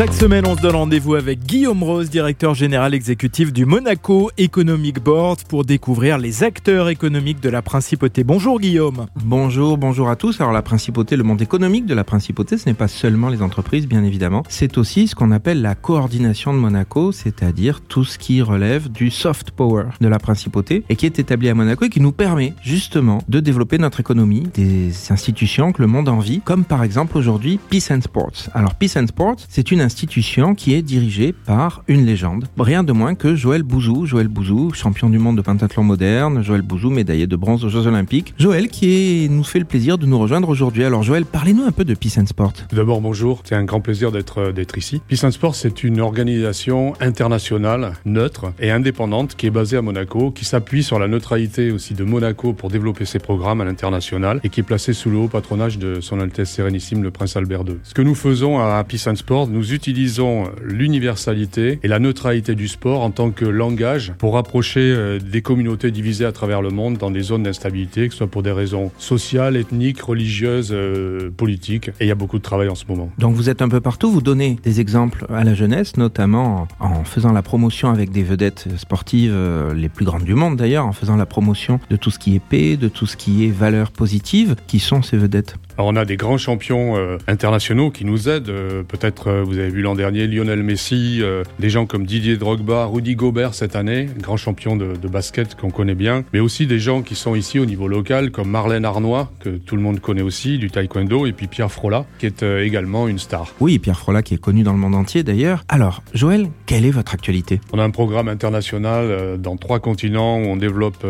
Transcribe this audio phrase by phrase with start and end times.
[0.00, 4.98] Chaque semaine, on se donne rendez-vous avec Guillaume Rose, directeur général exécutif du Monaco Economic
[4.98, 8.24] Board, pour découvrir les acteurs économiques de la principauté.
[8.24, 9.08] Bonjour Guillaume.
[9.22, 10.40] Bonjour, bonjour à tous.
[10.40, 13.86] Alors la principauté, le monde économique de la principauté, ce n'est pas seulement les entreprises,
[13.86, 14.42] bien évidemment.
[14.48, 19.10] C'est aussi ce qu'on appelle la coordination de Monaco, c'est-à-dire tout ce qui relève du
[19.10, 22.54] soft power de la principauté et qui est établi à Monaco et qui nous permet
[22.62, 27.60] justement de développer notre économie, des institutions que le monde envie, comme par exemple aujourd'hui
[27.68, 28.48] Peace and Sports.
[28.54, 32.46] Alors Peace and Sports, c'est une institution qui est dirigée par une légende.
[32.56, 34.06] Rien de moins que Joël Bouzou.
[34.06, 36.44] Joël Bouzou, champion du monde de pentathlon moderne.
[36.44, 38.32] Joël Bouzou, médaillé de bronze aux Jeux Olympiques.
[38.38, 40.84] Joël qui est, nous fait le plaisir de nous rejoindre aujourd'hui.
[40.84, 42.52] Alors Joël, parlez-nous un peu de Peace and Sport.
[42.72, 43.42] D'abord, bonjour.
[43.42, 45.02] C'est un grand plaisir d'être euh, d'être ici.
[45.08, 50.30] Peace and Sport, c'est une organisation internationale, neutre et indépendante qui est basée à Monaco,
[50.30, 54.50] qui s'appuie sur la neutralité aussi de Monaco pour développer ses programmes à l'international et
[54.50, 57.78] qui est placée sous le haut patronage de son Altesse Sérénissime le Prince Albert II.
[57.82, 62.68] Ce que nous faisons à Peace and Sport, nous utilisons l'universalité et la neutralité du
[62.68, 66.98] sport en tant que langage pour rapprocher euh, des communautés divisées à travers le monde
[66.98, 71.88] dans des zones d'instabilité, que ce soit pour des raisons sociales, ethniques, religieuses, euh, politiques.
[71.98, 73.10] Et il y a beaucoup de travail en ce moment.
[73.16, 77.04] Donc vous êtes un peu partout, vous donnez des exemples à la jeunesse, notamment en
[77.04, 80.92] faisant la promotion avec des vedettes sportives euh, les plus grandes du monde d'ailleurs, en
[80.92, 83.92] faisant la promotion de tout ce qui est paix, de tout ce qui est valeurs
[83.92, 84.56] positives.
[84.66, 85.56] Qui sont ces vedettes?
[85.80, 88.50] Alors on a des grands champions euh, internationaux qui nous aident.
[88.50, 91.22] Euh, Peut-être euh, vous avez vu l'an dernier Lionel Messi,
[91.58, 95.70] des gens comme Didier Drogba, Rudy Gobert cette année, grand champion de, de basket qu'on
[95.70, 99.32] connaît bien, mais aussi des gens qui sont ici au niveau local comme Marlène Arnois
[99.40, 103.08] que tout le monde connaît aussi du taekwondo et puis Pierre Frola qui est également
[103.08, 103.54] une star.
[103.60, 105.64] Oui, Pierre Frola qui est connu dans le monde entier d'ailleurs.
[105.70, 107.58] Alors Joël, quelle est votre actualité?
[107.72, 111.06] On a un programme international dans trois continents où on développe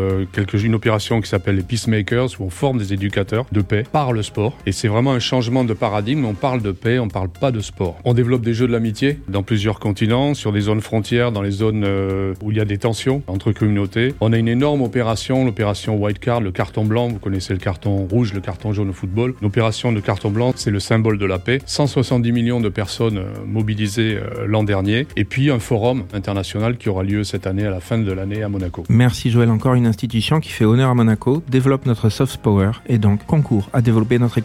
[0.53, 4.23] une opération qui s'appelle les Peacemakers où on forme des éducateurs de paix par le
[4.23, 4.55] sport.
[4.65, 6.25] Et c'est vraiment un changement de paradigme.
[6.25, 7.97] On parle de paix, on parle pas de sport.
[8.05, 11.51] On développe des jeux de l'amitié dans plusieurs continents, sur des zones frontières, dans les
[11.51, 14.13] zones euh, où il y a des tensions entre communautés.
[14.21, 17.07] On a une énorme opération, l'opération White Card, le carton blanc.
[17.07, 19.33] Vous connaissez le carton rouge, le carton jaune au football.
[19.41, 21.59] L'opération de carton blanc, c'est le symbole de la paix.
[21.65, 25.07] 170 millions de personnes euh, mobilisées euh, l'an dernier.
[25.15, 28.43] Et puis un forum international qui aura lieu cette année à la fin de l'année
[28.43, 28.83] à Monaco.
[28.89, 32.97] Merci Joël, encore une institution qui fait honneur à Monaco, développe notre soft power et
[32.97, 34.37] donc concourt à développer notre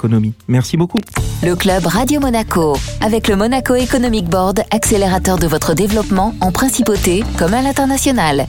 [0.49, 0.99] Merci beaucoup.
[1.43, 7.25] Le club Radio Monaco, avec le Monaco Economic Board, accélérateur de votre développement en principauté
[7.39, 8.47] comme à l'international.